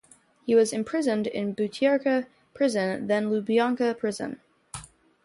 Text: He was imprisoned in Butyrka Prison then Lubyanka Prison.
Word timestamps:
He 0.47 0.55
was 0.55 0.73
imprisoned 0.73 1.27
in 1.27 1.53
Butyrka 1.53 2.25
Prison 2.55 3.05
then 3.05 3.29
Lubyanka 3.29 3.95
Prison. 3.95 4.39